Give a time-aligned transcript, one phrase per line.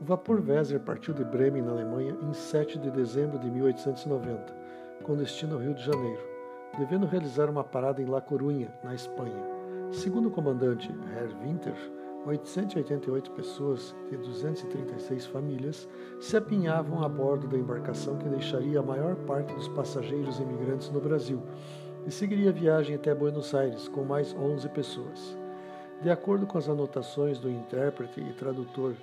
[0.00, 4.54] vapor Weser partiu de Bremen, na Alemanha, em 7 de dezembro de 1890,
[5.02, 6.22] com destino ao Rio de Janeiro,
[6.78, 9.42] devendo realizar uma parada em La Corunha, na Espanha.
[9.90, 11.74] Segundo o comandante Herr Winter,
[12.26, 15.88] 888 pessoas de 236 famílias
[16.20, 21.00] se apinhavam a bordo da embarcação que deixaria a maior parte dos passageiros imigrantes no
[21.00, 21.42] Brasil
[22.06, 25.36] e seguiria a viagem até Buenos Aires com mais 11 pessoas.
[26.02, 28.94] De acordo com as anotações do intérprete e tradutor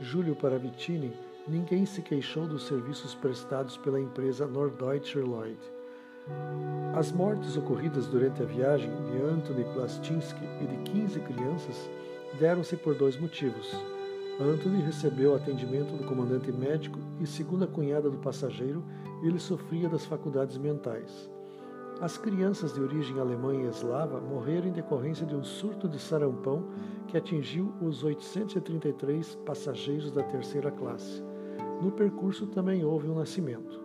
[0.00, 1.12] Júlio Paravitini,
[1.46, 5.58] ninguém se queixou dos serviços prestados pela empresa Norddeutscher Lloyd.
[6.96, 11.88] As mortes ocorridas durante a viagem de Anthony Plastinski e de 15 crianças
[12.40, 13.72] deram-se por dois motivos.
[14.40, 18.82] Anthony recebeu atendimento do comandante médico e, segundo a cunhada do passageiro,
[19.22, 21.30] ele sofria das faculdades mentais.
[22.00, 26.64] As crianças de origem alemã e eslava morreram em decorrência de um surto de sarampão
[27.06, 31.22] que atingiu os 833 passageiros da terceira classe.
[31.80, 33.80] No percurso também houve um nascimento.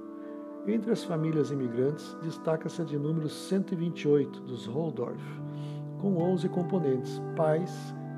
[0.68, 5.24] Entre as famílias imigrantes, destaca-se a de número 128 dos Holdorf,
[6.02, 7.72] com 11 componentes, pais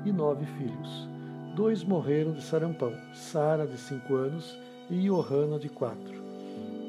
[0.04, 1.08] e nove filhos.
[1.54, 4.58] Dois morreram de sarampão, Sara, de 5 anos,
[4.90, 5.98] e Johanna, de 4.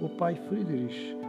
[0.02, 1.23] O pai Friedrich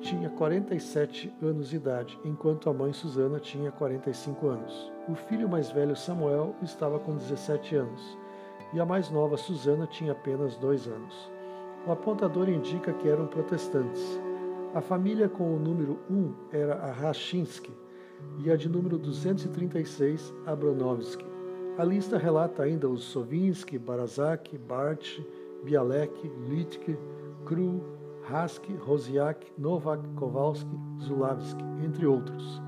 [0.00, 4.92] tinha 47 anos de idade, enquanto a mãe Susana tinha 45 anos.
[5.08, 8.18] O filho mais velho, Samuel, estava com 17 anos,
[8.72, 11.30] e a mais nova, Susana, tinha apenas dois anos.
[11.86, 14.20] O apontador indica que eram protestantes.
[14.74, 17.72] A família com o número 1 era a Rashinsky
[18.38, 21.24] e a de número 236, Abranovsky.
[21.78, 25.20] A lista relata ainda os Sovinsky, Barazak, Bart,
[25.62, 26.98] Bialek, Litke,
[27.44, 27.82] Kru,
[28.28, 32.60] Haski, Rosiak, Novak, Kowalski, Zulavsky, entre outros.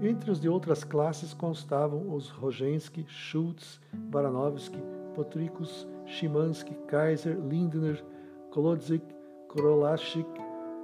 [0.00, 4.82] Entre os de outras classes constavam os Rogensky, Schultz, Baranovsky,
[5.14, 8.02] Potricus, Szymanski, Kaiser, Lindner,
[8.50, 9.04] Kolodzik,
[9.48, 10.28] Korolashik,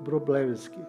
[0.05, 0.81] Broblewski.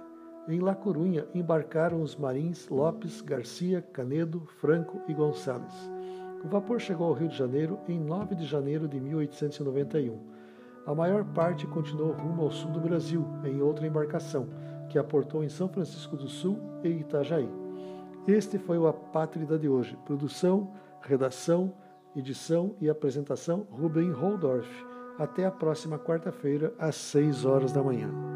[0.48, 5.90] Em La Corunha embarcaram os marins Lopes, Garcia, Canedo, Franco e Gonçalves.
[6.44, 10.20] O vapor chegou ao Rio de Janeiro em 9 de janeiro de 1891.
[10.88, 14.48] A maior parte continuou rumo ao sul do Brasil, em outra embarcação,
[14.88, 17.50] que aportou em São Francisco do Sul e Itajaí.
[18.26, 19.98] Este foi o Apátrida de hoje.
[20.06, 20.72] Produção,
[21.02, 21.74] redação,
[22.16, 24.70] edição e apresentação Rubem Holdorf.
[25.20, 28.27] Até a próxima quarta-feira, às 6 horas da manhã.